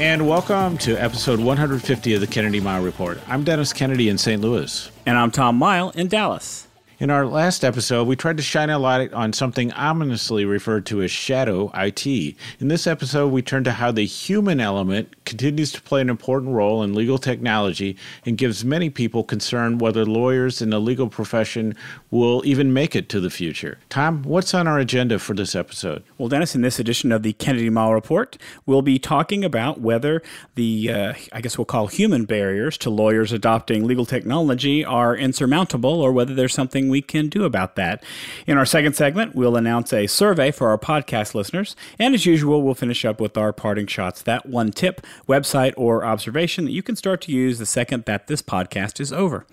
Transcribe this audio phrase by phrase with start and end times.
[0.00, 3.20] And welcome to episode 150 of the Kennedy Mighell Report.
[3.28, 4.40] I'm Dennis Kennedy in St.
[4.40, 4.90] Louis.
[5.04, 6.66] And I'm Tom Mighell in Dallas.
[7.00, 11.00] In our last episode, we tried to shine a light on something ominously referred to
[11.00, 12.06] as shadow IT.
[12.06, 16.52] In this episode, we turn to how the human element continues to play an important
[16.52, 21.74] role in legal technology and gives many people concern whether lawyers in the legal profession
[22.10, 23.78] will even make it to the future.
[23.88, 26.02] Tom, what's on our agenda for this episode?
[26.18, 30.20] Well, Dennis, in this edition of the Kennedy Mighell Report, we'll be talking about whether
[30.54, 36.02] the, uh, I guess we'll call human barriers to lawyers adopting legal technology are insurmountable
[36.02, 38.02] or whether there's something we can do about that.
[38.46, 41.76] In our second segment, we'll announce a survey for our podcast listeners.
[41.98, 46.04] And as usual, we'll finish up with our parting shots that one tip, website, or
[46.04, 49.46] observation that you can start to use the second that this podcast is over.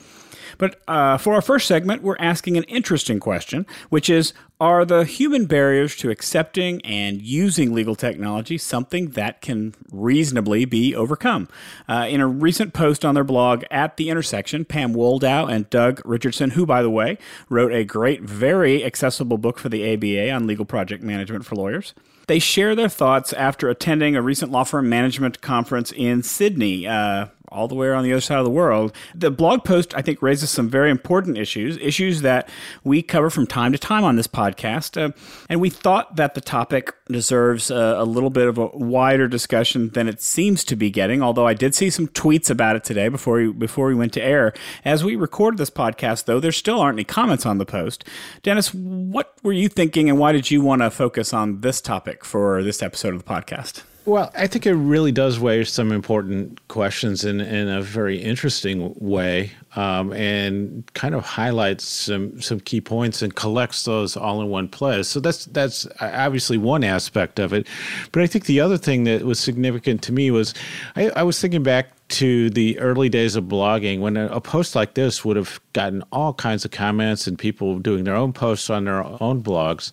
[0.58, 5.06] But uh, for our first segment, we're asking an interesting question, which is Are the
[5.06, 11.48] human barriers to accepting and using legal technology something that can reasonably be overcome?
[11.88, 16.02] Uh, in a recent post on their blog at The Intersection, Pam Woldow and Doug
[16.06, 17.18] Richardson, who, by the way,
[17.50, 21.94] wrote a great, very accessible book for the ABA on legal project management for lawyers.
[22.28, 26.86] They share their thoughts after attending a recent law firm management conference in Sydney.
[26.86, 28.94] Uh, all the way on the other side of the world.
[29.16, 32.50] The blog post, I think, raises some very important issues, issues that
[32.84, 35.02] we cover from time to time on this podcast.
[35.02, 35.14] Uh,
[35.50, 39.90] and we thought that the topic deserves a, a, little bit of a wider discussion
[39.90, 43.08] than it seems to be getting, although I did see some tweets about it today
[43.08, 44.54] before we, before we went to air.
[44.84, 48.04] As we recorded this podcast, though, there still aren't any comments on the post.
[48.44, 52.26] Dennis, what were you thinking and why did you want to focus on this topic
[52.26, 53.84] for this episode of the podcast?
[54.08, 58.96] Well, I think it really does raise some important questions in, in a very interesting
[58.96, 64.48] way, um, and kind of highlights some some key points and collects those all in
[64.48, 65.10] one place.
[65.10, 67.68] So that's that's obviously one aspect of it.
[68.14, 70.54] But I think the other thing that was significant to me was
[70.96, 74.76] I, I was thinking back to the early days of blogging when a, a, post
[74.76, 78.68] like this would have gotten all kinds of comments and people doing their own posts
[78.72, 79.92] on their own blogs.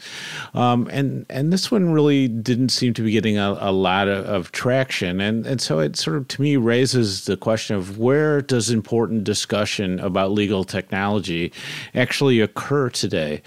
[0.55, 4.25] Um, and, and this one really didn't seem to be getting a, a lot of,
[4.25, 5.21] of, traction.
[5.21, 9.25] And, and so it sort of, to me, raises the question of where does important
[9.25, 11.53] discussion about legal technology
[11.95, 13.43] actually occur today?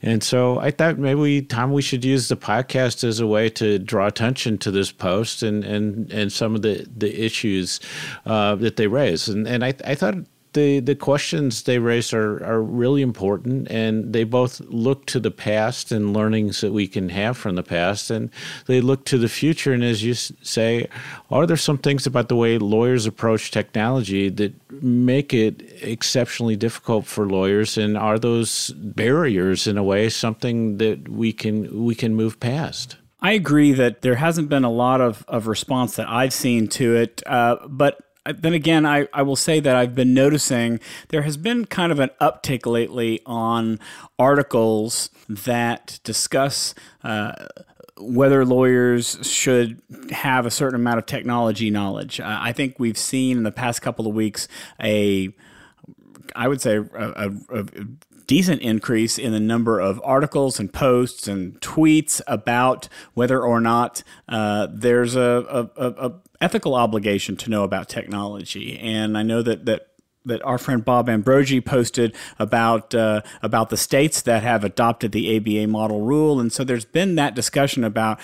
[0.00, 3.78] And so I thought maybe, Tom, we should use the podcast as a way to
[3.78, 7.80] draw attention to this post and, and, and some of the, the issues
[8.24, 9.28] uh, that they raise.
[9.28, 10.14] And, and I, I thought
[10.52, 15.30] the the questions they raise are are really important, and they both look to the
[15.30, 18.30] past and learnings that we can have from the past, and
[18.66, 19.72] they look to the future.
[19.72, 20.88] And as you say,
[21.30, 27.06] are there some things about the way lawyers approach technology that make it exceptionally difficult
[27.06, 32.14] for lawyers, and are those barriers in a way something that we can we can
[32.14, 32.96] move past?
[33.22, 36.96] I agree that there hasn't been a lot of, of response that I've seen to
[36.96, 41.36] it, uh, but then again, I, I will say that I've been noticing there has
[41.36, 43.80] been kind of an uptick lately on
[44.18, 47.32] articles that discuss uh,
[47.98, 49.80] whether lawyers should
[50.10, 52.20] have a certain amount of technology knowledge.
[52.20, 54.48] Uh, I think we've seen in the past couple of weeks
[54.80, 55.30] a,
[56.36, 57.64] I would say, a, a, a
[58.26, 64.02] decent increase in the number of articles and posts and tweets about whether or not
[64.28, 66.12] uh, there's a, a, a,
[66.42, 68.78] ethical obligation to know about technology.
[68.78, 69.88] And I know that that
[70.24, 75.36] that our friend Bob Ambrogi posted about uh, about the states that have adopted the
[75.36, 78.20] ABA model rule, and so there's been that discussion about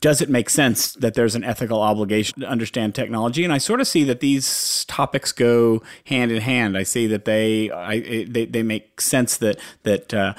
[0.00, 3.44] does it make sense that there's an ethical obligation to understand technology?
[3.44, 6.76] And I sort of see that these topics go hand in hand.
[6.76, 10.34] I see that they I, they, they make sense that that uh,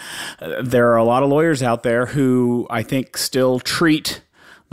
[0.61, 4.21] there are a lot of lawyers out there who I think still treat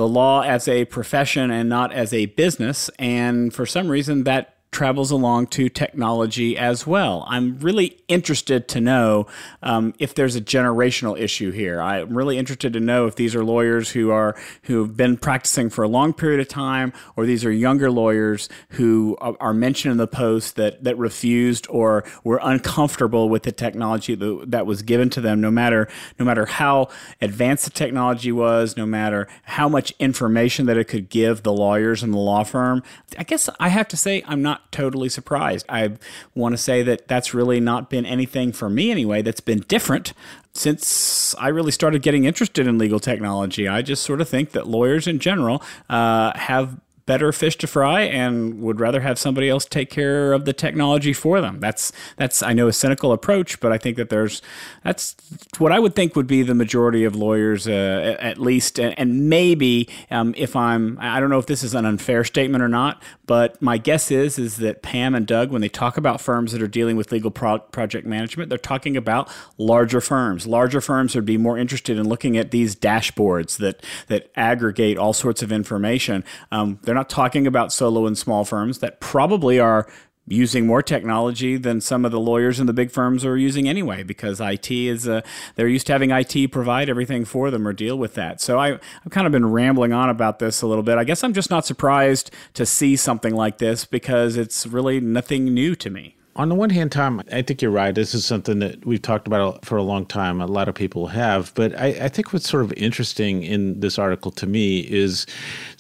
[0.00, 2.88] the law as a profession and not as a business.
[2.99, 7.25] And for some reason, that travels along to technology as well.
[7.28, 9.26] I'm really interested to know
[9.62, 11.81] um, if there's a generational issue here.
[11.81, 15.70] I'm really interested to know if these are lawyers who are who have been practicing
[15.70, 19.99] for a long period of time, or these are younger lawyers who are mentioned in
[19.99, 25.20] the post that that refused or were uncomfortable with the technology that was given to
[25.20, 25.40] them.
[25.40, 25.88] No matter
[26.19, 26.88] no matter how
[27.20, 32.02] advanced the technology was, no matter how much information that it could give the lawyers
[32.02, 32.82] and the law firm.
[33.19, 35.67] I guess I have to say I'm not not totally surprised.
[35.69, 35.93] I
[36.35, 40.12] want to say that that's really not been anything for me anyway that's been different
[40.53, 43.69] since I really started getting interested in legal technology.
[43.69, 46.81] I just sort of think that lawyers in general uh, have
[47.11, 51.12] better fish to fry and would rather have somebody else take care of the technology
[51.12, 51.59] for them.
[51.59, 54.41] That's that's I know a cynical approach, but I think that there's
[54.85, 55.17] that's
[55.59, 59.89] what I would think would be the majority of lawyers, uh, at least, and maybe
[60.12, 63.61] um, if I'm I don't know if this is an unfair statement or not, but
[63.61, 66.69] my guess is is that Pam and Doug, when they talk about firms that are
[66.69, 69.29] dealing with legal pro- project management, they're talking about
[69.59, 70.47] larger firms.
[70.47, 75.13] Larger firms would be more interested in looking at these dashboards that that aggregate all
[75.13, 76.23] sorts of information.
[76.53, 79.88] Um, they're not not talking about solo and small firms that probably are
[80.29, 84.02] using more technology than some of the lawyers in the big firms are using anyway
[84.02, 85.23] because IT is uh,
[85.56, 88.38] they're used to having IT provide everything for them or deal with that.
[88.38, 90.99] So I, I've kind of been rambling on about this a little bit.
[90.99, 95.46] I guess I'm just not surprised to see something like this because it's really nothing
[95.46, 96.17] new to me.
[96.41, 97.95] On the one hand, Tom, I think you're right.
[97.95, 100.41] This is something that we've talked about for a long time.
[100.41, 101.53] A lot of people have.
[101.55, 105.27] But I, I, think what's sort of interesting in this article to me is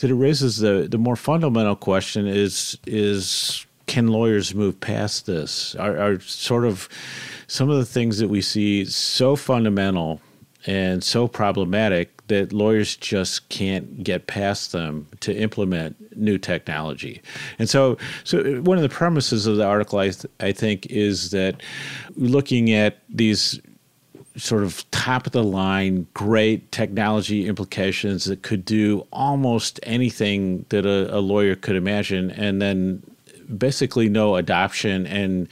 [0.00, 5.74] that it raises the, the more fundamental question is, is can lawyers move past this?
[5.76, 6.90] Are, are sort of
[7.46, 10.20] some of the things that we see so fundamental
[10.66, 17.20] and so problematic that lawyers just can't get past them to implement new technology.
[17.58, 21.30] And so, so one of the premises of the article, I, th- I think, is
[21.32, 21.60] that
[22.16, 23.60] looking at these
[24.36, 30.86] sort of top of the line, great technology implications that could do almost anything that
[30.86, 33.02] a, a lawyer could imagine, and then
[33.58, 35.48] basically no adoption and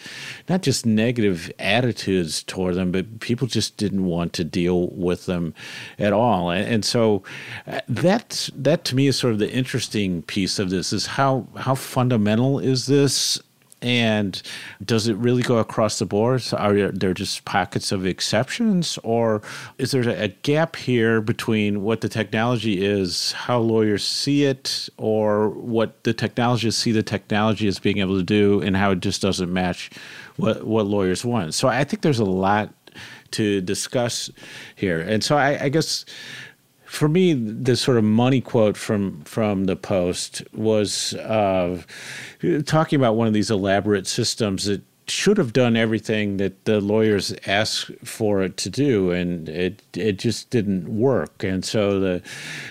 [0.49, 5.55] not just negative attitudes toward them, but people just didn't want to deal with them
[5.99, 6.51] at all.
[6.51, 7.23] And, and so
[7.67, 11.47] uh, that that to me is sort of the interesting piece of this is how
[11.57, 13.41] how fundamental is this
[13.81, 14.43] and
[14.85, 16.43] does it really go across the board?
[16.53, 19.41] Are there just pockets of exceptions, or
[19.79, 25.51] is there a gap here between what the technology is, how lawyers see it, or
[25.51, 29.23] what the technologists see the technology as being able to do, and how it just
[29.23, 29.91] doesn't match
[30.37, 31.55] what what lawyers want?
[31.55, 32.75] So I think there's a lot
[33.33, 34.31] to discuss
[34.75, 36.05] here, and so I, I guess
[36.89, 41.83] for me, the sort of money quote from from the post was uh,
[42.65, 47.35] talking about one of these elaborate systems that should have done everything that the lawyers
[47.47, 51.45] asked for it to do, and it it just didn't work.
[51.45, 52.23] And so the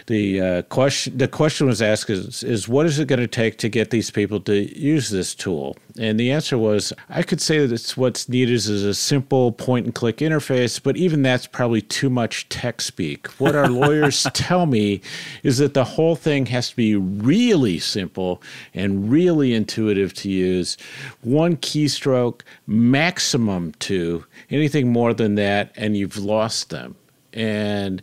[0.07, 3.59] the uh, question the question was asked is, is what is it going to take
[3.59, 5.77] to get these people to use this tool?
[5.99, 9.85] And the answer was I could say that it's what's needed is a simple point
[9.85, 13.27] and click interface, but even that's probably too much tech speak.
[13.39, 15.01] What our lawyers tell me
[15.44, 18.41] is that the whole thing has to be really simple
[18.73, 20.77] and really intuitive to use.
[21.21, 24.25] One keystroke, maximum two.
[24.50, 26.95] Anything more than that, and you've lost them.
[27.33, 28.01] And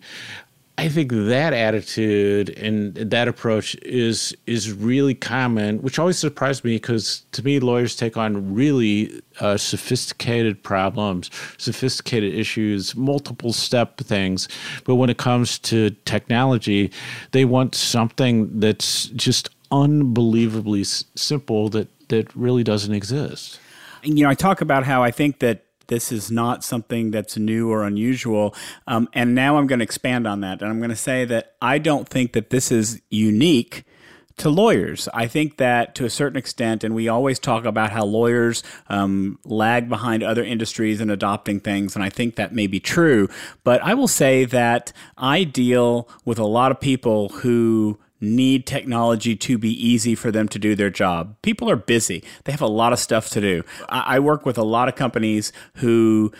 [0.77, 6.77] I think that attitude and that approach is is really common, which always surprised me
[6.77, 14.49] because to me lawyers take on really uh, sophisticated problems, sophisticated issues, multiple step things.
[14.85, 16.91] But when it comes to technology,
[17.31, 23.61] they want something that's just unbelievably simple that that really doesn't exist.
[24.03, 27.71] You know, I talk about how I think that this is not something that's new
[27.71, 28.55] or unusual.
[28.87, 30.63] Um, and now I'm going to expand on that.
[30.63, 33.85] And I'm going to say that I don't think that this is unique
[34.37, 35.09] to lawyers.
[35.15, 39.39] I think that to a certain extent, and we always talk about how lawyers um,
[39.45, 43.29] lag behind other industries in adopting things, and I think that may be true.
[43.63, 49.37] But I will say that I deal with a lot of people who need technology
[49.37, 51.37] to be easy for them to do their job.
[51.43, 53.63] People are busy, they have a lot of stuff to do.
[53.89, 56.33] I, I work with a lot of companies who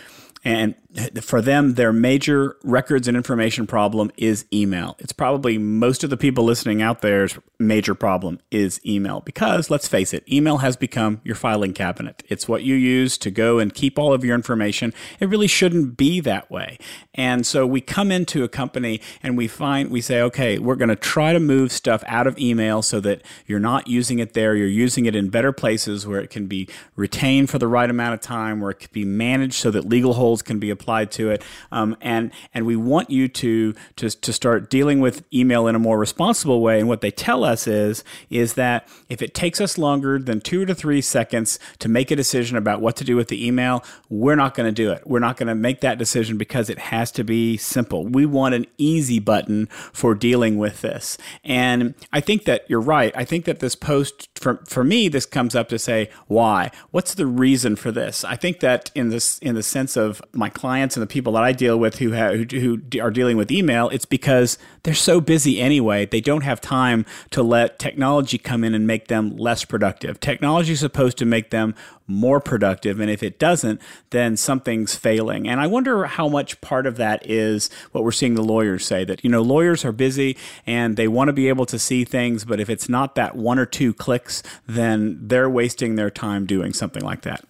[0.43, 0.75] and
[1.21, 4.95] for them, their major records and information problem is email.
[4.99, 9.87] It's probably most of the people listening out there's major problem is email because let's
[9.87, 12.23] face it, email has become your filing cabinet.
[12.29, 14.93] It's what you use to go and keep all of your information.
[15.19, 16.77] It really shouldn't be that way.
[17.13, 20.89] And so we come into a company and we find, we say, okay, we're going
[20.89, 24.55] to try to move stuff out of email so that you're not using it there.
[24.55, 28.13] You're using it in better places where it can be retained for the right amount
[28.13, 31.11] of time, where it can be managed so that legal holds can be applied applied
[31.11, 31.43] to it.
[31.71, 35.79] Um, and and we want you to, to to start dealing with email in a
[35.79, 36.79] more responsible way.
[36.79, 40.65] And what they tell us is is that if it takes us longer than two
[40.65, 44.35] to three seconds to make a decision about what to do with the email, we're
[44.35, 45.07] not going to do it.
[45.07, 48.05] We're not going to make that decision because it has to be simple.
[48.05, 51.17] We want an easy button for dealing with this.
[51.43, 53.11] And I think that you're right.
[53.17, 56.69] I think that this post for for me, this comes up to say why.
[56.91, 58.23] What's the reason for this?
[58.23, 61.43] I think that in this in the sense of my clients and the people that
[61.43, 65.21] I deal with who have, who, who are dealing with email, it's because they're so
[65.21, 66.05] busy anyway.
[66.05, 70.19] They don't have time to let technology come in and make them less productive.
[70.19, 71.75] Technology is supposed to make them
[72.07, 72.99] more productive.
[72.99, 73.79] And if it doesn't,
[74.09, 75.47] then something's failing.
[75.47, 79.05] And I wonder how much part of that is what we're seeing the lawyers say
[79.05, 80.35] that, you know, lawyers are busy
[80.67, 83.59] and they want to be able to see things, but if it's not that one
[83.59, 87.45] or two clicks, then they're wasting their time doing something like that.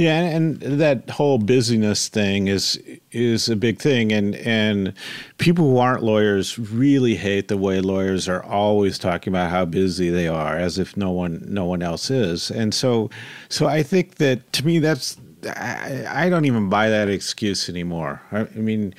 [0.00, 4.94] Yeah, and, that whole busyness thing is is a big thing, and and
[5.36, 10.08] people who aren't lawyers really hate the way lawyers are always talking about how busy
[10.08, 12.50] they are, as if no one no one else is.
[12.50, 13.10] And so,
[13.50, 18.22] so I think that to me that's I, I, don't even buy that excuse anymore.
[18.32, 18.94] I, I mean,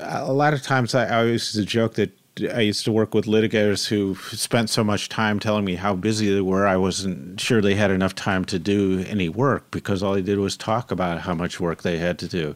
[0.00, 3.88] a lot of times I, I always joke that I used to work with litigators
[3.88, 6.66] who spent so much time telling me how busy they were.
[6.66, 10.38] I wasn't sure they had enough time to do any work because all they did
[10.38, 12.54] was talk about how much work they had to do.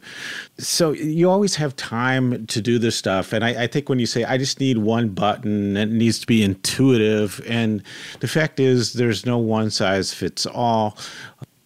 [0.58, 3.32] So you always have time to do this stuff.
[3.32, 6.26] And I, I think when you say, I just need one button, it needs to
[6.26, 7.40] be intuitive.
[7.46, 7.82] And
[8.20, 10.98] the fact is, there's no one size fits all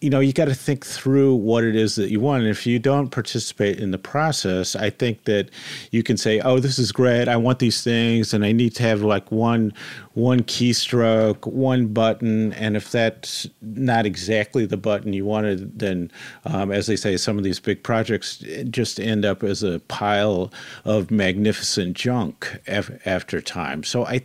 [0.01, 2.41] you know, you got to think through what it is that you want.
[2.43, 5.49] And if you don't participate in the process, I think that
[5.91, 7.27] you can say, "Oh, this is great.
[7.27, 9.73] I want these things, and I need to have like one
[10.13, 16.11] one keystroke, one button." And if that's not exactly the button you wanted, then,
[16.43, 20.51] um, as they say, some of these big projects just end up as a pile
[20.83, 23.83] of magnificent junk af- after time.
[23.83, 24.21] So I,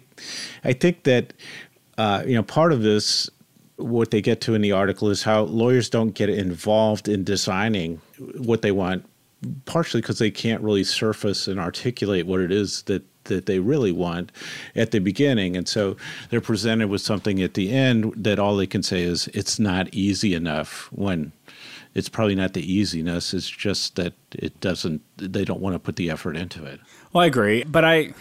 [0.65, 1.33] I think that
[1.97, 3.31] uh, you know part of this
[3.81, 8.01] what they get to in the article is how lawyers don't get involved in designing
[8.39, 9.05] what they want,
[9.65, 13.93] partially because they can't really surface and articulate what it is that that they really
[13.93, 14.33] want
[14.75, 15.55] at the beginning.
[15.55, 15.97] And so
[16.31, 19.93] they're presented with something at the end that all they can say is it's not
[19.93, 21.33] easy enough when
[21.95, 25.97] it's probably not the easiness, it's just that it doesn't they don't want to put
[25.97, 26.81] the effort into it.
[27.13, 28.15] Well, I agree, but I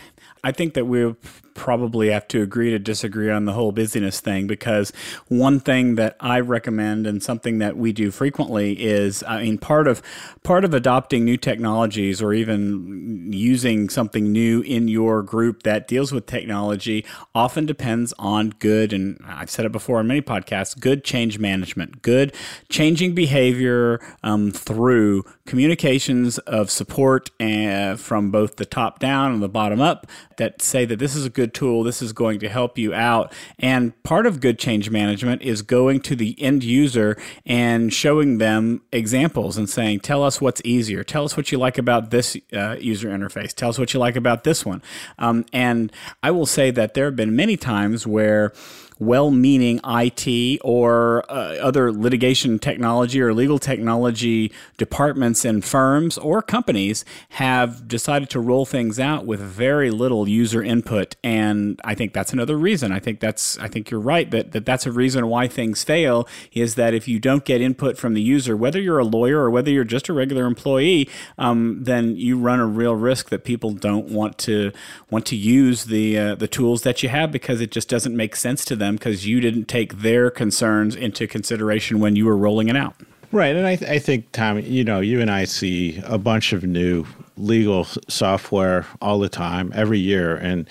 [0.44, 1.16] I think that we
[1.60, 4.94] probably have to agree to disagree on the whole busyness thing because
[5.28, 9.86] one thing that I recommend and something that we do frequently is I mean part
[9.86, 10.02] of
[10.42, 16.14] part of adopting new technologies or even using something new in your group that deals
[16.14, 21.04] with technology often depends on good and I've said it before on many podcasts good
[21.04, 22.34] change management good
[22.70, 29.44] changing behavior um, through communications of support and, uh, from both the top down and
[29.44, 32.50] the bottom up that say that this is a good tool, this is going to
[32.50, 33.34] help you out.
[33.58, 38.82] And part of good change management is going to the end user and showing them
[38.92, 41.04] examples and saying, tell us what's easier.
[41.04, 43.54] Tell us what you like about this uh, user interface.
[43.54, 44.82] Tell us what you like about this one.
[45.18, 45.92] Um, and
[46.24, 48.54] I will say that there have been many times where
[49.00, 56.42] well meaning IT or uh, other litigation technology or legal technology departments and firms or
[56.42, 61.16] companies have decided to roll things out with very little user input.
[61.24, 62.92] And I think that's another reason.
[62.92, 66.28] I think that's, I think you're right that, that that's a reason why things fail
[66.52, 69.50] is that if you don't get input from the user, whether you're a lawyer or
[69.50, 73.72] whether you're just a regular employee, um, then you run a real risk that people
[73.72, 74.72] don't want to
[75.10, 78.36] want to use the uh, the tools that you have because it just doesn't make
[78.36, 82.38] sense to them them because you didn't take their concerns into consideration when you were
[82.38, 82.96] rolling it out.
[83.32, 83.56] Right.
[83.56, 86.64] And I, th- I think, Tom, you know, you and I see a bunch of
[86.64, 87.06] new
[87.38, 90.36] legal software all the time, every year.
[90.36, 90.68] And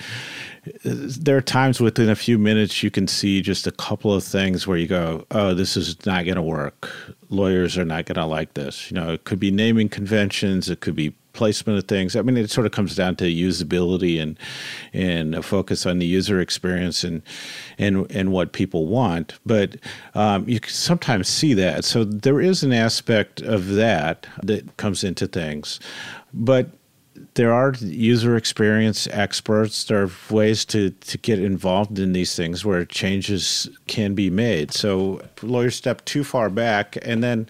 [0.67, 4.25] uh, there are times within a few minutes you can see just a couple of
[4.25, 6.91] things where you go, oh, this is not going to work.
[7.31, 8.91] Lawyers are not going to like this.
[8.91, 12.17] You know, it could be naming conventions, it could be placement of things.
[12.17, 14.37] I mean, it sort of comes down to usability and
[14.93, 17.23] and a focus on the user experience and
[17.79, 19.39] and and what people want.
[19.47, 19.77] But
[20.17, 21.85] um, you can sometimes see that.
[21.85, 25.79] So there is an aspect of that that comes into things,
[26.35, 26.71] but
[27.35, 29.85] there are user experience experts.
[29.85, 34.73] There are ways to, to get involved in these things where changes can be made.
[34.73, 37.49] So lawyers step too far back and then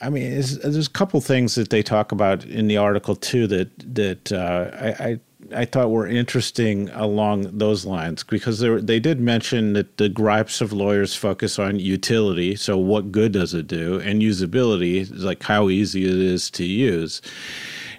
[0.00, 3.94] I mean, there's a couple things that they talk about in the article too that
[3.94, 5.20] that uh, I, I
[5.54, 10.72] I thought were interesting along those lines because they did mention that the gripes of
[10.72, 12.56] lawyers focus on utility.
[12.56, 14.00] So, what good does it do?
[14.00, 17.20] And usability, like how easy it is to use.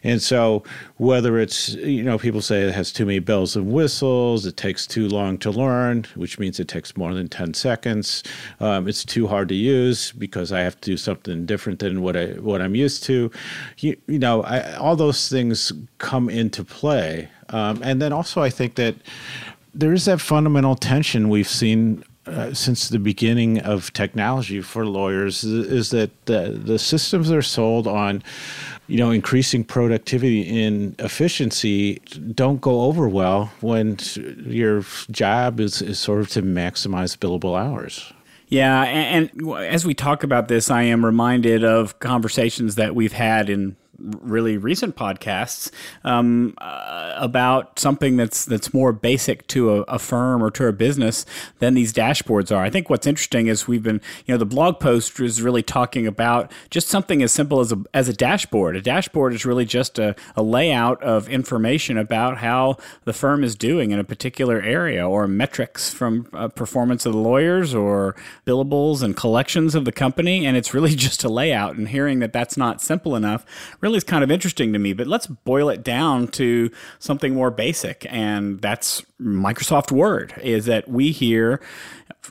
[0.04, 0.64] And so,
[0.98, 4.88] whether it's, you know, people say it has too many bells and whistles, it takes
[4.88, 8.24] too long to learn, which means it takes more than 10 seconds.
[8.60, 12.18] Um, it's too hard to use because I have to do something different than what,
[12.18, 13.32] I, what I'm used to.
[13.78, 17.30] You, you know, I, all those things come into play.
[17.50, 18.96] Um, and then also, I think that
[19.74, 25.44] there is that fundamental tension we've seen uh, since the beginning of technology for lawyers
[25.44, 28.22] is, is that the, the systems are sold on
[28.92, 32.02] you know increasing productivity and efficiency
[32.36, 33.98] don't go over well when
[34.46, 38.12] your job is, is sort of to maximize billable hours.
[38.50, 43.14] Yeah, and, and, as we talk about this, I am reminded of conversations that we've
[43.14, 45.72] had in really recent podcasts
[46.04, 50.74] um, uh, about something that's that's more basic to a, a, firm or to a
[50.74, 51.26] business
[51.60, 52.64] than these dashboards are.
[52.64, 56.08] I think what's interesting is we've been, you know, the blog post is really talking
[56.08, 58.76] about just something as simple as a as a dashboard.
[58.76, 63.56] A dashboard is really just a, a layout of information about how the firm is
[63.56, 68.16] doing in a particular area, or metrics from uh, performance of the lawyers, or
[68.46, 71.76] billables and collections of the company, and it's really just a layout.
[71.76, 73.46] And hearing that that's not simple enough
[73.82, 77.34] really really is kind of interesting to me, but let's boil it down to something
[77.34, 78.08] more basic.
[78.10, 81.60] And that's Microsoft Word, is that we hear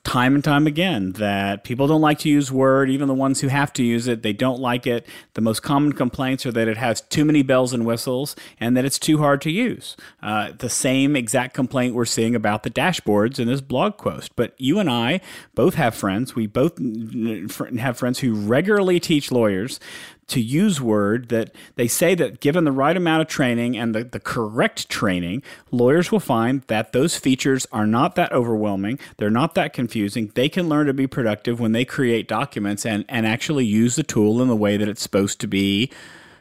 [0.04, 3.48] time and time again that people don't like to use Word, even the ones who
[3.48, 5.06] have to use it, they don't like it.
[5.34, 8.84] The most common complaints are that it has too many bells and whistles and that
[8.84, 9.96] it's too hard to use.
[10.22, 14.34] Uh, the same exact complaint we're seeing about the dashboards in this blog post.
[14.36, 15.20] But you and I
[15.54, 16.34] both have friends.
[16.34, 16.78] We both
[17.78, 19.80] have friends who regularly teach lawyers
[20.30, 24.04] to use Word that they say that given the right amount of training and the,
[24.04, 28.98] the correct training, lawyers will find that those features are not that overwhelming.
[29.18, 30.32] They're not that confusing.
[30.34, 34.02] They can learn to be productive when they create documents and, and actually use the
[34.02, 35.90] tool in the way that it's supposed to be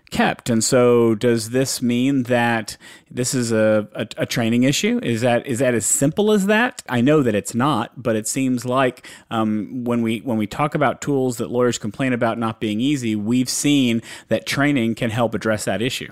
[0.10, 0.50] kept.
[0.50, 2.78] And so, does this mean that
[3.10, 5.00] this is a, a, a, training issue?
[5.04, 6.84] Is that is that as simple as that?
[6.90, 10.76] I know that it's not, but it seems like um, when we when we talk
[10.76, 15.34] about tools that lawyers complain about not being easy, we've seen that training can help
[15.34, 16.12] address that issue.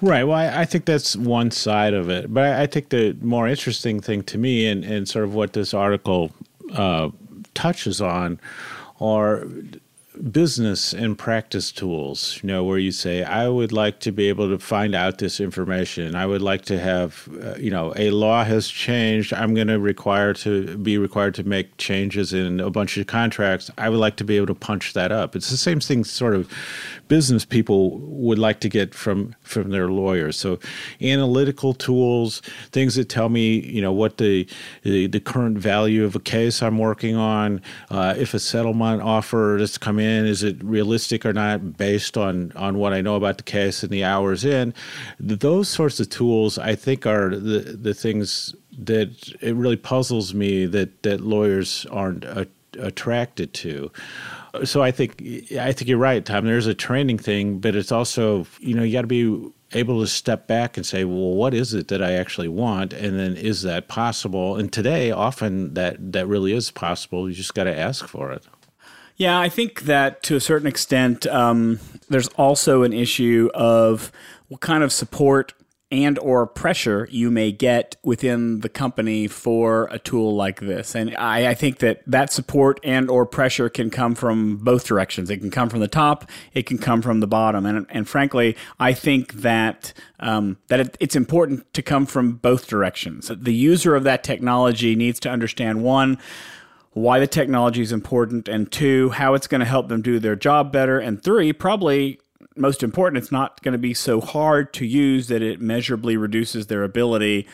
[0.00, 0.24] Right.
[0.24, 3.48] Well, I, I think that's one side of it, but I, I, think the more
[3.48, 6.32] interesting thing to me, and, and sort of what this article
[6.72, 7.10] uh,
[7.54, 8.40] touches on,
[9.00, 9.46] are
[10.30, 14.48] business and practice tools, you know, where you say, I would like to be able
[14.48, 16.14] to find out this information.
[16.14, 19.32] I would like to have, uh, you know, a law has changed.
[19.32, 23.70] I'm going to require to be required to make changes in a bunch of contracts.
[23.76, 25.34] I would like to be able to punch that up.
[25.34, 26.50] It's the same thing, sort of,
[27.14, 30.36] business people would like to get from from their lawyers.
[30.36, 30.58] So,
[31.00, 34.48] analytical tools, things that tell me, you know, what the
[34.82, 39.58] the, the current value of a case I'm working on, uh, if a settlement offer
[39.60, 43.36] that's come in, is it realistic or not, based on on what I know about
[43.36, 44.74] the case and the hours in.
[45.20, 50.66] Those sorts of tools, I think, are the the things that it really puzzles me
[50.66, 52.24] that that lawyers aren't.
[52.24, 52.46] Uh,
[52.78, 53.88] attracted to
[54.62, 55.20] so I think
[55.58, 56.44] I think you're right, Tom.
[56.44, 60.06] There's a training thing, but it's also you know you got to be able to
[60.06, 63.62] step back and say, well, what is it that I actually want, and then is
[63.62, 64.56] that possible?
[64.56, 67.28] And today, often that that really is possible.
[67.28, 68.46] You just got to ask for it.
[69.16, 74.10] Yeah, I think that to a certain extent, um, there's also an issue of
[74.48, 75.52] what kind of support
[75.94, 80.94] and or pressure you may get within the company for a tool like this.
[80.94, 85.30] And I, I, think that that support and or pressure can come from both directions.
[85.30, 87.66] It can come from the top it can come from the bottom.
[87.66, 92.66] And, and frankly i think that um, that it, it's important to come from both
[92.66, 93.30] directions.
[93.34, 96.18] The user of that technology needs to understand one
[96.92, 100.36] why the technology is important and two how it's going to help them do their
[100.36, 102.20] job better and three probably
[102.56, 106.66] most important, it's not going to be so hard to use that it measurably reduces
[106.66, 107.46] their ability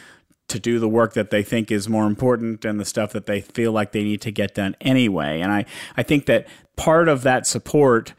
[0.48, 3.40] to do the work that they think is more important and the stuff that they
[3.40, 5.40] feel like they need to get done anyway.
[5.40, 5.64] And I,
[5.96, 8.14] I think that part of that support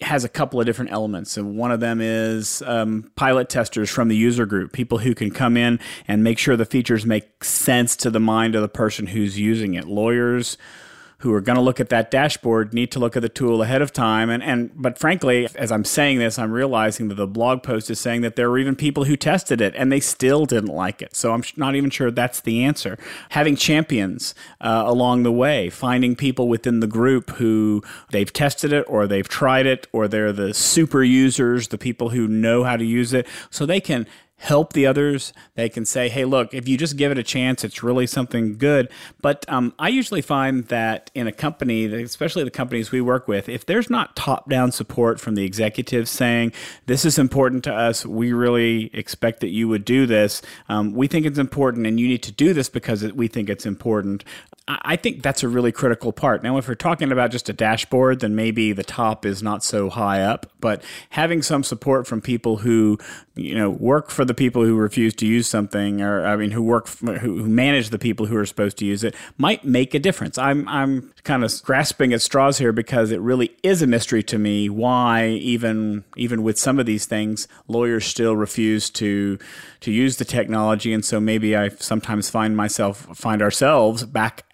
[0.00, 1.36] has a couple of different elements.
[1.36, 5.30] And one of them is um, pilot testers from the user group, people who can
[5.30, 9.08] come in and make sure the features make sense to the mind of the person
[9.08, 9.84] who's using it.
[9.86, 10.56] Lawyers,
[11.22, 13.80] who are going to look at that dashboard need to look at the tool ahead
[13.80, 14.28] of time.
[14.28, 18.00] And, and but frankly, as I'm saying this, I'm realizing that the blog post is
[18.00, 21.14] saying that there were even people who tested it and they still didn't like it.
[21.14, 22.98] So I'm not even sure that's the answer.
[23.28, 28.84] Having champions uh, along the way, finding people within the group who they've tested it
[28.88, 32.84] or they've tried it or they're the super users, the people who know how to
[32.84, 34.08] use it, so they can
[34.42, 35.32] help the others.
[35.54, 38.58] They can say, hey, look, if you just give it a chance, it's really something
[38.58, 38.88] good.
[39.20, 43.48] But um, I usually find that in a company, especially the companies we work with,
[43.48, 46.52] if there's not top down support from the executives saying,
[46.86, 51.06] this is important to us, we really expect that you would do this, um, we
[51.06, 54.24] think it's important and you need to do this because we think it's important.
[54.68, 56.44] I think that's a really critical part.
[56.44, 59.90] Now, if we're talking about just a dashboard, then maybe the top is not so
[59.90, 60.46] high up.
[60.60, 62.96] But having some support from people who,
[63.34, 66.62] you know, work for the people who refuse to use something, or I mean, who
[66.62, 69.98] work who, who manage the people who are supposed to use it, might make a
[69.98, 70.38] difference.
[70.38, 74.38] I'm I'm kind of grasping at straws here because it really is a mystery to
[74.38, 79.40] me why even even with some of these things, lawyers still refuse to
[79.80, 84.44] to use the technology, and so maybe I sometimes find myself find ourselves back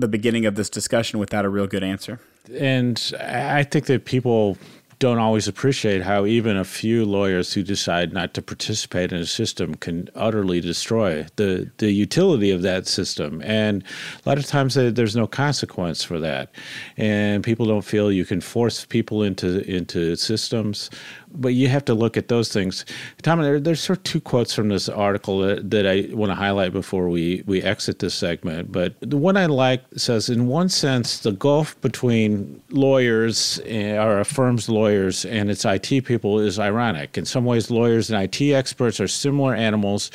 [0.00, 2.20] the beginning of this discussion without a real good answer.
[2.58, 4.56] And I think that people
[5.00, 9.26] don't always appreciate how even a few lawyers who decide not to participate in a
[9.26, 13.40] system can utterly destroy the, the utility of that system.
[13.42, 13.82] And
[14.24, 16.52] a lot of times uh, there's no consequence for that.
[16.98, 20.90] And people don't feel you can force people into, into systems
[21.34, 22.84] but you have to look at those things.
[23.22, 26.34] Tom, there, there's sort of two quotes from this article that, that I want to
[26.34, 28.72] highlight before we, we exit this segment.
[28.72, 34.20] But the one I like says, in one sense, the gulf between lawyers eh, or
[34.20, 37.16] a firm's lawyers and its IT people is ironic.
[37.16, 40.10] In some ways, lawyers and IT experts are similar animals,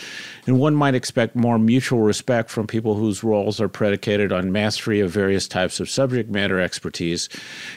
[0.45, 4.99] and one might expect more mutual respect from people whose roles are predicated on mastery
[4.99, 7.29] of various types of subject matter expertise,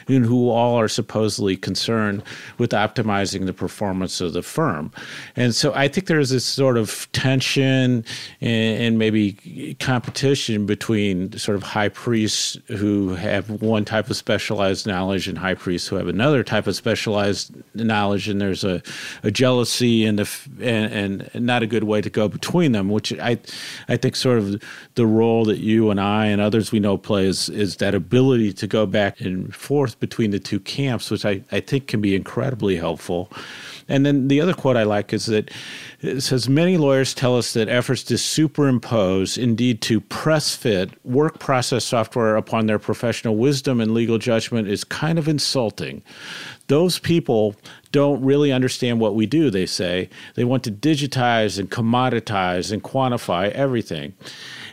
[0.07, 2.23] and who all are supposedly concerned
[2.57, 4.91] with optimizing the performance of the firm.
[5.35, 8.05] And so I think there's this sort of tension
[8.41, 14.85] and, and maybe competition between sort of high priests who have one type of specialized
[14.85, 18.27] knowledge and high priests who have another type of specialized knowledge.
[18.29, 18.81] And there's a,
[19.23, 20.29] a jealousy and, the,
[20.61, 23.39] and, and not a good way to go between them, which I,
[23.87, 24.61] I think sort of
[24.95, 28.53] the role that you and I and others we know play is, is that ability
[28.53, 32.15] to go back and forth between the two camps, which I, I think can be
[32.15, 33.31] incredibly helpful
[33.89, 35.49] and then the other quote I like is that
[36.01, 41.39] it says many lawyers tell us that efforts to superimpose, indeed to press fit, work
[41.39, 46.03] process software upon their professional wisdom and legal judgment is kind of insulting.
[46.67, 47.55] Those people
[47.91, 50.09] don't really understand what we do, they say.
[50.35, 54.13] They want to digitize and commoditize and quantify everything.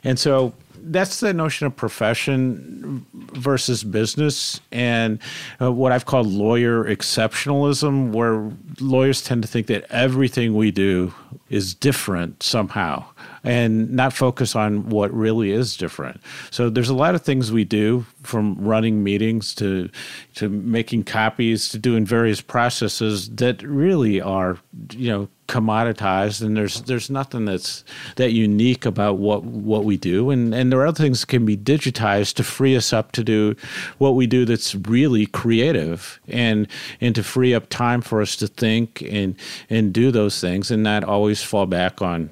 [0.04, 0.52] And so
[0.86, 5.18] that's the notion of profession versus business and
[5.60, 11.12] uh, what I've called lawyer exceptionalism, where lawyers tend to think that everything we do
[11.48, 13.04] is different somehow
[13.44, 16.20] and not focus on what really is different.
[16.50, 19.88] So there's a lot of things we do from running meetings to
[20.34, 24.58] to making copies to doing various processes that really are
[24.90, 27.84] you know commoditized and there's there's nothing that's
[28.16, 31.44] that unique about what what we do and and there are other things that can
[31.44, 33.54] be digitized to free us up to do
[33.98, 36.66] what we do that's really creative and
[37.00, 39.36] and to free up time for us to think and
[39.70, 42.30] and do those things and not always fall back on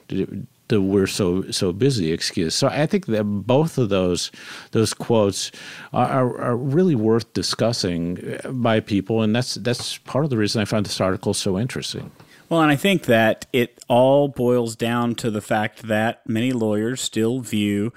[0.68, 2.54] the we're so so busy excuse.
[2.54, 4.30] So I think that both of those
[4.72, 5.52] those quotes
[5.92, 10.64] are, are really worth discussing by people, and that's that's part of the reason I
[10.64, 12.10] found this article so interesting.
[12.48, 17.00] Well, and I think that it all boils down to the fact that many lawyers
[17.00, 17.92] still view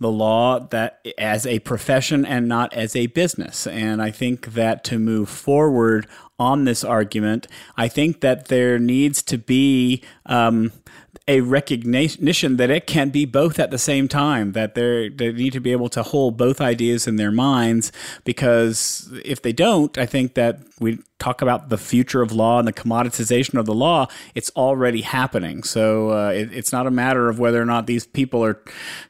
[0.00, 3.66] the law that as a profession and not as a business.
[3.66, 6.06] And I think that to move forward
[6.38, 10.72] on this argument, I think that there needs to be um,
[11.26, 15.60] a recognition that it can be both at the same time, that they need to
[15.60, 17.92] be able to hold both ideas in their minds.
[18.24, 22.68] Because if they don't, I think that we talk about the future of law and
[22.68, 25.62] the commoditization of the law, it's already happening.
[25.62, 28.62] So uh, it, it's not a matter of whether or not these people are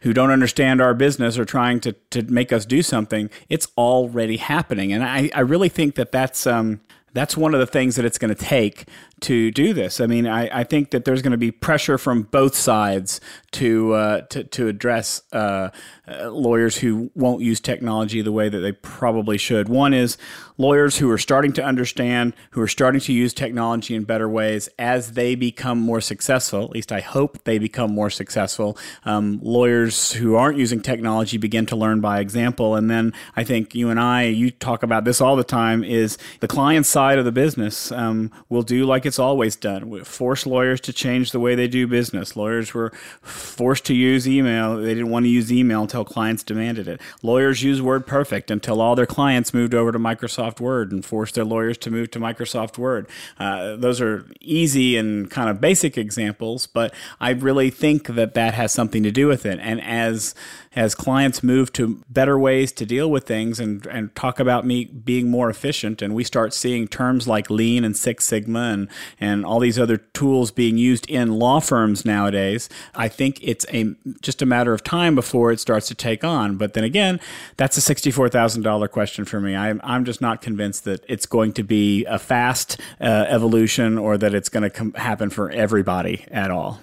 [0.02, 3.30] who don't understand our business are trying to, to make us do something.
[3.48, 4.92] It's already happening.
[4.92, 6.46] And I, I really think that that's.
[6.46, 6.80] Um,
[7.14, 8.88] that's one of the things that it's going to take
[9.24, 10.00] to do this.
[10.00, 13.20] I mean, I, I think that there's going to be pressure from both sides
[13.52, 15.70] to uh, to, to address uh,
[16.06, 19.68] uh, lawyers who won't use technology the way that they probably should.
[19.68, 20.18] One is
[20.58, 24.68] lawyers who are starting to understand, who are starting to use technology in better ways
[24.78, 26.62] as they become more successful.
[26.64, 28.76] At least I hope they become more successful.
[29.04, 32.76] Um, lawyers who aren't using technology begin to learn by example.
[32.76, 36.18] And then I think you and I, you talk about this all the time, is
[36.40, 39.90] the client side of the business um, will do like it's always done.
[39.90, 42.36] We force lawyers to change the way they do business.
[42.36, 42.90] Lawyers were
[43.22, 44.76] forced to use email.
[44.76, 47.00] They didn't want to use email until clients demanded it.
[47.22, 51.44] Lawyers use WordPerfect until all their clients moved over to Microsoft Word and forced their
[51.44, 53.06] lawyers to move to Microsoft Word.
[53.38, 58.54] Uh, those are easy and kind of basic examples, but I really think that that
[58.54, 59.58] has something to do with it.
[59.60, 60.34] And as
[60.76, 64.84] as clients move to better ways to deal with things and, and talk about me
[64.84, 68.88] being more efficient, and we start seeing terms like lean and Six Sigma and
[69.20, 73.94] and all these other tools being used in law firms nowadays, I think it's a
[74.20, 76.56] just a matter of time before it starts to take on.
[76.56, 77.20] But then again,
[77.56, 79.56] that's a sixty-four thousand dollar question for me.
[79.56, 84.18] I'm I'm just not convinced that it's going to be a fast uh, evolution or
[84.18, 86.80] that it's going to com- happen for everybody at all.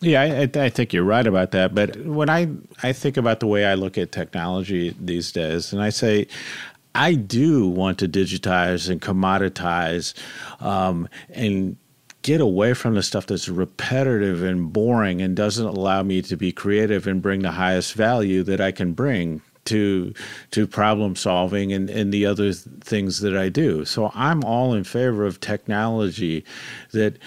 [0.00, 1.74] Yeah, I, I, think you're right about that.
[1.74, 2.48] But when I,
[2.82, 6.26] I think about the way I look at technology these days, and I say,
[6.94, 10.14] I do want to digitize and commoditize
[10.60, 11.76] um, and
[12.22, 16.52] get away from the stuff that's repetitive and boring and doesn't allow me to be
[16.52, 20.12] creative and bring the highest value that I can bring to
[20.50, 23.84] to problem solving and, and the other things that I do.
[23.84, 26.44] So I'm all in favor of technology
[26.92, 27.18] that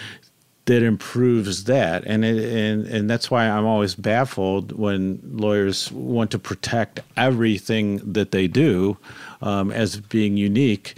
[0.66, 2.04] that improves that.
[2.06, 8.14] And it, and and that's why I'm always baffled when lawyers want to protect everything
[8.14, 8.98] that they do
[9.44, 10.96] um, as being unique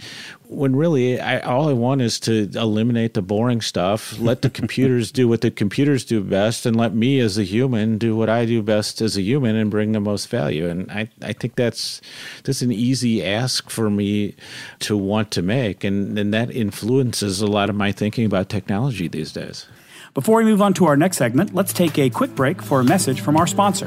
[0.48, 5.10] when really I, all I want is to eliminate the boring stuff let the computers
[5.12, 8.46] do what the computers do best and let me as a human do what I
[8.46, 10.68] do best as a human and bring the most value.
[10.68, 12.00] And I, I think that's
[12.44, 14.34] that's an easy ask for me
[14.80, 15.84] to want to make.
[15.84, 19.66] And, and that influences a lot of my thinking about technology these days.
[20.14, 22.84] Before we move on to our next segment let's take a quick break for a
[22.84, 23.86] message from our sponsor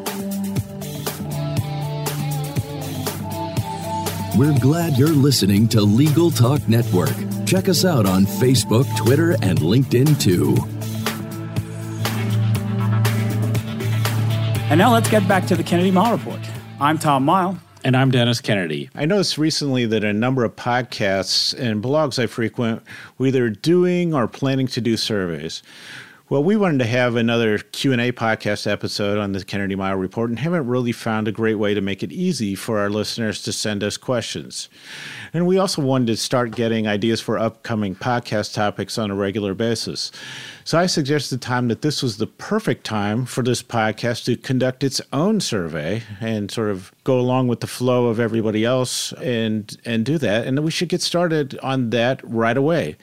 [4.37, 7.13] We're glad you're listening to Legal Talk Network.
[7.45, 10.55] Check us out on Facebook, Twitter, and LinkedIn too.
[14.69, 16.39] And now let's get back to the Kennedy Mighell Report.
[16.79, 17.57] I'm Tom Mighell.
[17.83, 18.89] And I'm Dennis Kennedy.
[18.95, 22.83] I noticed recently that a number of podcasts and blogs I frequent
[23.17, 25.63] were either doing or planning to do surveys.
[26.29, 30.39] Well, we wanted to have another Q&A podcast episode on the Kennedy Mighell Report and
[30.39, 33.81] haven't really found a great way to make it easy for our listeners to send
[33.81, 34.67] us questions.
[35.33, 39.53] And we also wanted to start getting ideas for upcoming podcast topics on a regular
[39.53, 40.11] basis.
[40.65, 44.83] So I suggested time that this was the perfect time for this podcast to conduct
[44.83, 49.77] its own survey and sort of go along with the flow of everybody else and
[49.85, 50.45] and do that.
[50.45, 52.97] And we should get started on that right away.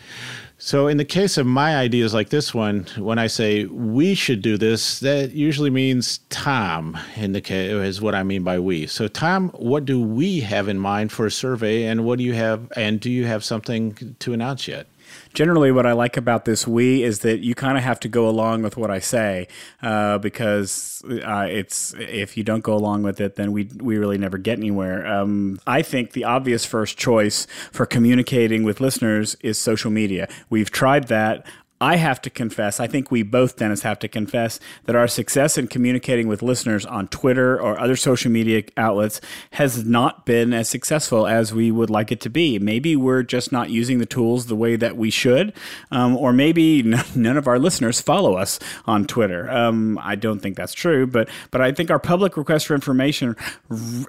[0.66, 4.40] So, in the case of my ideas like this one, when I say we should
[4.40, 6.96] do this, that usually means Tom.
[7.16, 8.87] In the case is what I mean by we.
[8.87, 12.33] So, Tom, what do we have in mind for a survey, and what do you
[12.33, 12.72] have?
[12.77, 14.87] And do you have something to announce yet?
[15.35, 18.29] Generally what I like about this we is that you kind of have to go
[18.29, 19.49] along with what I say
[19.83, 24.16] uh, because uh, it's if you don't go along with it, then we we really
[24.16, 25.07] never get anywhere.
[25.07, 30.29] Um, I think the obvious first choice for communicating with listeners is social media.
[30.49, 31.47] We've tried that.
[31.81, 35.59] I have to confess, I think we both, Dennis, have to confess that our success
[35.59, 39.21] in communicating with listeners on Twitter or other social media outlets
[39.53, 42.59] has not been as successful as we would like it to be.
[42.59, 45.53] Maybe we're just not using the tools the way that we should,
[45.91, 46.83] um, or maybe
[47.15, 49.51] none of our listeners follow us on Twitter.
[49.51, 53.37] Um, I don't think that's true, but but I think our public requests for information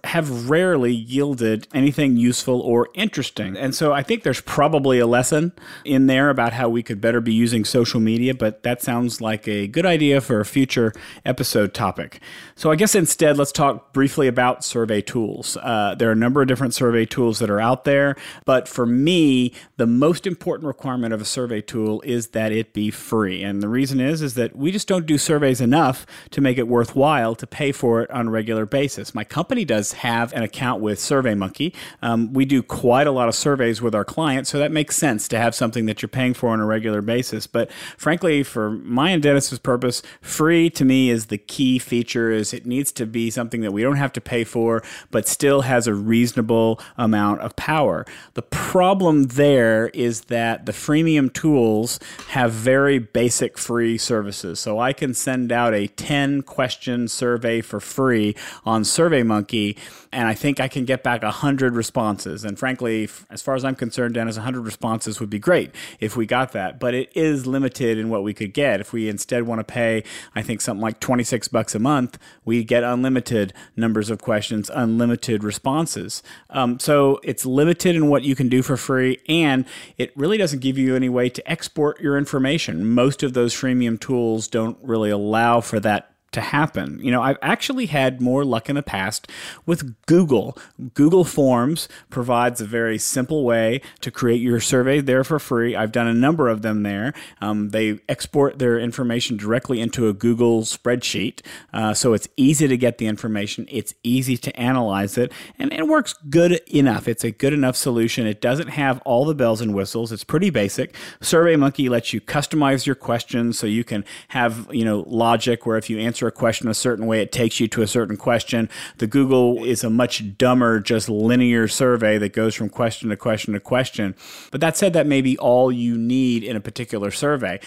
[0.04, 3.58] have rarely yielded anything useful or interesting.
[3.58, 5.52] And so I think there's probably a lesson
[5.84, 9.48] in there about how we could better be using social media, but that sounds like
[9.48, 10.92] a good idea for a future
[11.24, 12.20] episode topic.
[12.56, 15.58] So I guess instead, let's talk briefly about survey tools.
[15.62, 18.16] Uh, there are a number of different survey tools that are out there,
[18.46, 22.92] but for me, the most important requirement of a survey tool is that it be
[22.92, 23.44] free.
[23.44, 26.68] And the reason is, is that we just don't do surveys enough to make it
[26.68, 29.14] worthwhile to pay for it on a regular basis.
[29.14, 31.74] My company does have an account with SurveyMonkey.
[32.02, 35.28] Um, we do quite a lot of surveys with our clients, so that makes sense
[35.30, 37.45] to have something that you're paying for on a regular basis.
[37.48, 42.32] But frankly, for my and Dennis's purpose, free to me is the key feature.
[42.32, 45.62] Is it needs to be something that we don't have to pay for, but still
[45.62, 48.06] has a reasonable amount of power.
[48.34, 54.60] The problem there is that the freemium tools have very basic free services.
[54.60, 59.78] So I can send out a 10 question survey for free on SurveyMonkey,
[60.12, 62.46] and I think I can get back 100 responses.
[62.46, 66.26] And frankly, as far as I'm concerned, Dennis, 100 responses would be great if we
[66.26, 66.80] got that.
[66.80, 68.82] But it is is limited in what we could get.
[68.82, 72.64] If we instead want to pay, I think something like 26 bucks a month, we
[72.64, 76.24] get unlimited numbers of questions, unlimited responses.
[76.50, 79.66] Um, so it's limited in what you can do for free, and
[79.98, 82.88] it really doesn't give you any way to export your information.
[82.88, 87.00] Most of those freemium tools don't really allow for that to happen.
[87.02, 89.28] You know, I've actually had more luck in the past
[89.66, 90.58] with Google.
[90.94, 95.76] Google Forms provides a very simple way to create your survey there for free.
[95.76, 97.14] I've done a number of them there.
[97.42, 101.42] Um, they export their information directly into a Google spreadsheet,
[101.74, 103.66] uh, so it's easy to get the information.
[103.70, 107.08] It's easy to analyze it, and it works good enough.
[107.08, 108.28] It's a good enough solution.
[108.28, 110.12] It doesn't have all the bells and whistles.
[110.12, 110.96] It's pretty basic.
[111.22, 115.90] SurveyMonkey lets you customize your questions so you can have you know logic where if
[115.90, 118.70] you answer answer a question a certain way, it takes you to a certain question.
[119.00, 123.54] The Google is a much dumber, just linear survey that goes from question to question
[123.54, 124.16] to question.
[124.50, 127.60] But that said, that may be all you need in a particular survey.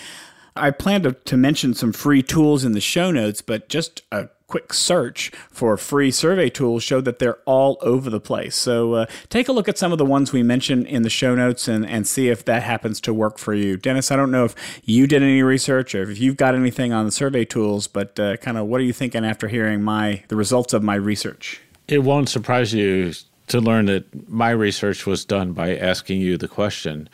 [0.57, 4.31] I plan to, to mention some free tools in the show notes, but just a
[4.49, 8.57] quick search for free survey tools showed that they're all over the place.
[8.57, 11.35] So uh, take a look at some of the ones we mentioned in the show
[11.35, 13.77] notes and, and see if that happens to work for you.
[13.77, 17.05] Dennis, I don't know if you did any research or if you've got anything on
[17.05, 20.37] the survey tools, but uh, kind of what are you thinking after hearing my the
[20.37, 21.61] results of my research?
[21.87, 23.13] It won't surprise you
[23.49, 27.09] to learn that my research was done by asking you the question.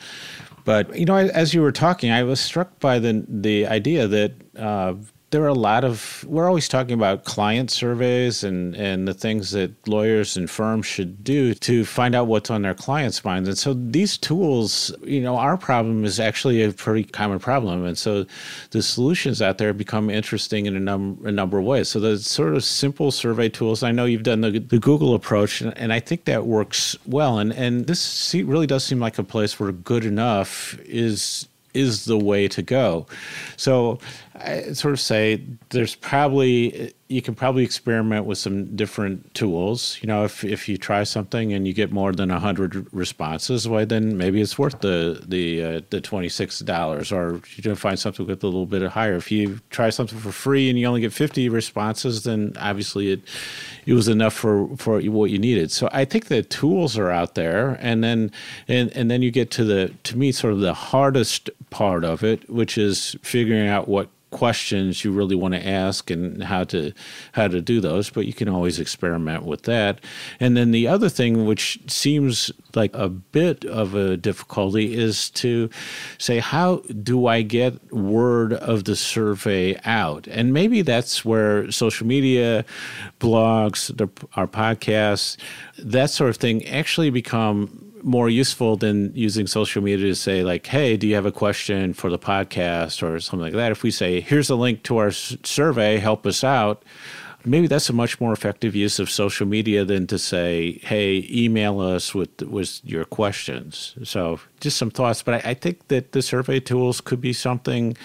[0.65, 4.33] But you know, as you were talking, I was struck by the the idea that
[4.57, 4.95] uh,
[5.35, 9.51] there are a lot of we're always talking about client surveys and and the things
[9.51, 13.49] that lawyers and firms should do to find out what's on their clients' minds.
[13.49, 17.85] And so these tools, you know, our problem is actually a pretty common problem.
[17.85, 18.27] And so
[18.71, 21.89] the solutions out there become interesting in a, num- a number of ways.
[21.89, 23.83] So the sort of simple survey tools.
[23.83, 27.41] I know you've done the, the Google approach, and, and I think that works well.
[27.41, 32.17] And and this really does seem like a place where good enough is is the
[32.17, 33.07] way to go.
[33.57, 33.99] So
[34.37, 39.99] I sort of say there's probably you can probably experiment with some different tools.
[40.03, 43.87] You know, if if you try something and you get more than hundred responses, well,
[43.87, 47.13] then maybe it's worth the the uh, the twenty six dollars.
[47.13, 49.15] Or you can find something with a little bit higher.
[49.15, 53.21] If you try something for free and you only get fifty responses, then obviously it
[53.87, 55.71] it was enough for for what you needed.
[55.71, 58.33] So I think the tools are out there, and then
[58.67, 62.25] and and then you get to the to me sort of the hardest part of
[62.25, 66.93] it, which is figuring out what questions you really want to ask and how to
[67.33, 70.01] how to do those but you can always experiment with that.
[70.41, 75.71] And then the other thing which seems like a bit of a difficulty is to
[76.19, 80.27] say how do i get word of the survey out?
[80.27, 82.65] And maybe that's where social media
[83.21, 83.91] blogs
[84.35, 85.37] our podcasts
[85.79, 90.67] that sort of thing actually become more useful than using social media to say like
[90.67, 93.73] hey do you have a question for the podcast or something like that?
[93.73, 96.85] If we say here's a link to our survey help us out
[97.45, 101.81] maybe that's a much more effective use of social media than to say hey email
[101.81, 103.95] us with with your questions.
[104.05, 107.97] So just some thoughts but i, I think that the survey tools could be something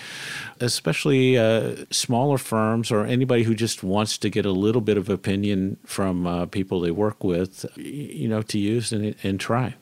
[0.60, 5.10] especially uh, smaller firms or anybody who just wants to get a little bit of
[5.10, 9.76] opinion from uh, people they work with you know to use and, and try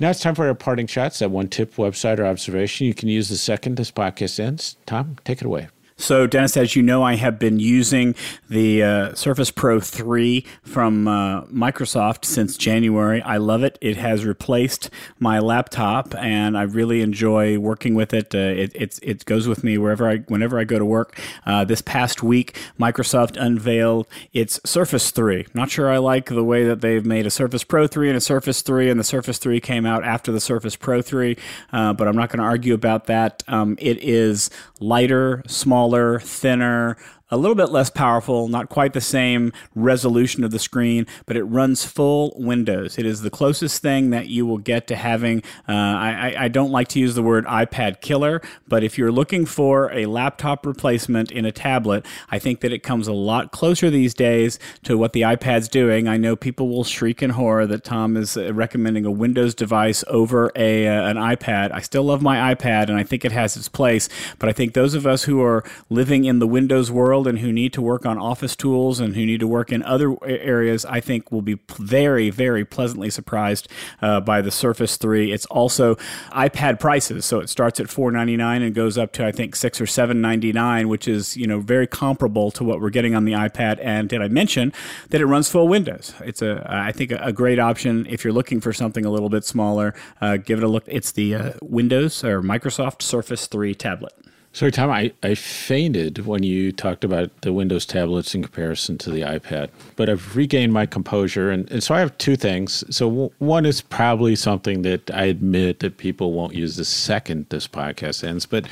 [0.00, 1.18] now it's time for our parting shots.
[1.20, 4.76] That one tip, website, or observation you can use the second this podcast ends.
[4.86, 5.68] Tom, take it away.
[6.02, 8.16] So, Dennis, as you know, I have been using
[8.50, 13.22] the uh, Surface Pro 3 from uh, Microsoft since January.
[13.22, 13.78] I love it.
[13.80, 18.34] It has replaced my laptop, and I really enjoy working with it.
[18.34, 21.16] Uh, it, it goes with me wherever I, whenever I go to work.
[21.46, 25.46] Uh, this past week, Microsoft unveiled its Surface 3.
[25.54, 28.20] Not sure I like the way that they've made a Surface Pro 3 and a
[28.20, 31.36] Surface 3, and the Surface 3 came out after the Surface Pro 3,
[31.72, 33.44] uh, but I'm not going to argue about that.
[33.46, 36.96] Um, it is lighter, smaller smaller, thinner,
[37.32, 41.44] a little bit less powerful, not quite the same resolution of the screen, but it
[41.44, 42.98] runs full Windows.
[42.98, 45.42] It is the closest thing that you will get to having.
[45.66, 49.46] Uh, I, I, don't like to use the word iPad killer, but if you're looking
[49.46, 53.88] for a laptop replacement in a tablet, I think that it comes a lot closer
[53.88, 56.08] these days to what the iPad's doing.
[56.08, 60.04] I know people will shriek in horror that Tom is uh, recommending a Windows device
[60.06, 61.72] over a uh, an iPad.
[61.72, 64.74] I still love my iPad, and I think it has its place, but I think
[64.74, 68.06] those of us who are living in the Windows world and who need to work
[68.06, 71.58] on office tools and who need to work in other areas, I think will be
[71.76, 73.68] very, very pleasantly surprised
[74.00, 75.32] uh, by the Surface 3.
[75.32, 75.96] It's also
[76.32, 79.86] iPad prices, so it starts at 499 and goes up to I think six or
[79.86, 83.78] 799, which is you know very comparable to what we're getting on the iPad.
[83.82, 84.72] And did I mention
[85.10, 86.14] that it runs full Windows?
[86.20, 89.44] It's a I think a, great option if you're looking for something a little bit
[89.44, 89.94] smaller.
[90.20, 90.84] Uh, give it a look.
[90.86, 94.12] It's the uh, Windows or Microsoft Surface 3 tablet.
[94.54, 99.10] Sorry, Tom, I, I fainted when you talked about the Windows tablets in comparison to
[99.10, 101.50] the iPad, but I've regained my composure.
[101.50, 102.84] And, and so I have two things.
[102.94, 107.46] So, w- one is probably something that I admit that people won't use the second
[107.48, 108.66] this podcast ends, but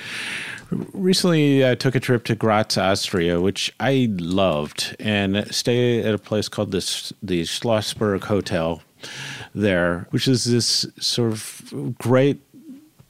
[0.70, 6.18] recently I took a trip to Graz, Austria, which I loved, and stayed at a
[6.18, 8.82] place called this, the Schlossberg Hotel
[9.54, 12.42] there, which is this sort of great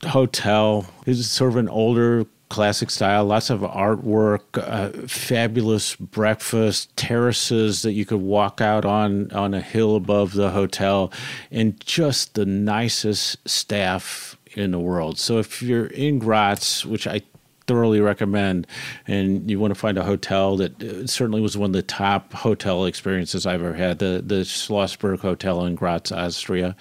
[0.04, 0.86] hotel.
[1.04, 7.92] It's sort of an older classic style, lots of artwork, uh, fabulous breakfast, terraces that
[7.92, 11.11] you could walk out on on a hill above the hotel,
[11.51, 15.18] and just the nicest staff in the world.
[15.18, 17.22] So if you're in Graz, which I
[17.70, 18.66] thoroughly recommend.
[19.06, 22.32] And you want to find a hotel that uh, certainly was one of the top
[22.32, 24.00] hotel experiences I've ever had.
[24.00, 26.74] The the Schlossberg Hotel in Graz, Austria.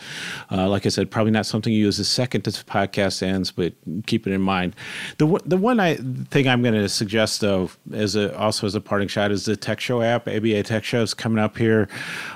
[0.52, 3.74] Uh, like I said, probably not something you use a second this podcast ends, but
[4.08, 4.76] keep it in mind.
[5.20, 5.98] The the one I
[6.32, 9.56] thing I'm going to suggest though, as a also as a parting shot, is the
[9.56, 10.28] Tech Show app.
[10.28, 11.88] ABA Tech Show is coming up here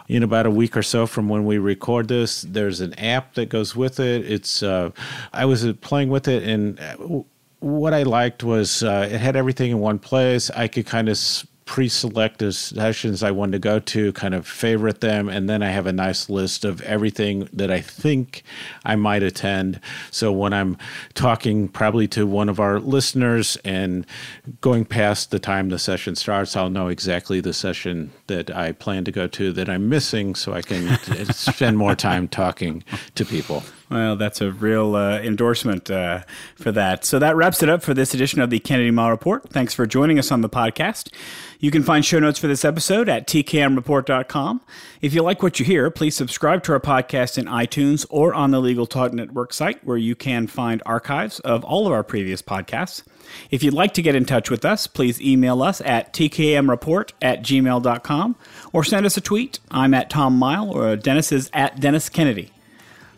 [0.07, 2.43] in about a week or so from when we record this.
[2.43, 4.29] There's an app that goes with it.
[4.29, 4.91] It's uh,
[5.33, 7.23] I was playing with it and uh,
[7.63, 10.49] what I liked was uh, it had everything in one place.
[10.49, 11.17] I could kind of
[11.63, 15.69] pre-select the sessions I wanted to go to, kind of favorite them, and then I
[15.69, 18.43] have a nice list of everything that I think
[18.83, 19.79] I might attend.
[20.11, 20.77] So when I'm
[21.13, 24.05] talking probably to one of our listeners and
[24.59, 29.05] going past the time the session starts, I'll know exactly the session that I plan
[29.05, 30.97] to go to that I'm missing, so I can
[31.31, 32.83] spend more time talking
[33.15, 33.63] to people.
[33.93, 36.23] Well, that's a real uh, endorsement uh,
[36.55, 37.05] for that.
[37.05, 39.47] So that wraps it up for this edition of the Kennedy Miles Report.
[39.51, 41.13] Thanks for joining us on the podcast.
[41.59, 44.61] You can find show notes for this episode at tkmreport.com.
[44.99, 48.49] If you like what you hear, please subscribe to our podcast in iTunes or on
[48.49, 52.41] the Legal Talk Network site, where you can find archives of all of our previous
[52.41, 53.03] podcasts.
[53.51, 57.43] If you'd like to get in touch with us, please email us at tkmreport at
[57.43, 58.35] gmail.com
[58.73, 59.59] or send us a tweet.
[59.69, 62.49] I'm at Tom Mighell or Dennis is at Dennis Kennedy.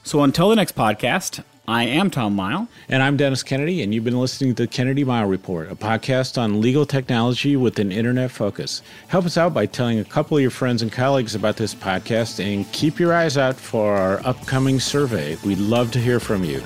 [0.06, 2.68] So until the next podcast, I am Tom Mighell.
[2.88, 6.39] And I'm Dennis Kennedy, and you've been listening to the Kennedy Mighell Report, a podcast
[6.39, 8.84] on legal technology with an internet focus.
[9.08, 12.39] Help us out by telling a couple of your friends and colleagues about this podcast,
[12.39, 15.38] and keep your eyes out for our upcoming survey.
[15.43, 16.60] We'd love to hear from you.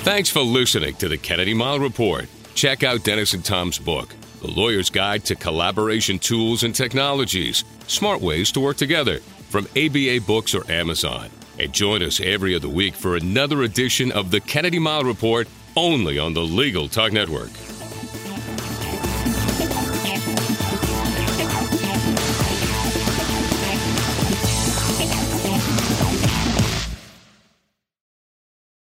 [0.00, 2.28] Thanks for listening to the Kennedy Mighell Report.
[2.54, 4.08] Check out Dennis and Tom's book,
[4.40, 9.20] The Lawyer's Guide to Collaboration Tools and Technologies Smart Ways to Work Together,
[9.56, 11.30] from ABA Books or Amazon.
[11.58, 16.18] And join us every other week for another edition of the Kennedy Mighell Report only
[16.18, 17.48] on the Legal Talk Network.